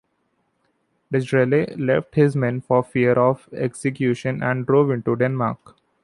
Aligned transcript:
Degrelle 1.13 1.75
left 1.77 2.15
his 2.15 2.35
men, 2.35 2.59
for 2.59 2.81
fear 2.81 3.13
of 3.19 3.47
execution, 3.53 4.41
and 4.41 4.65
drove 4.65 4.89
into 4.89 5.15
Denmark. 5.15 5.75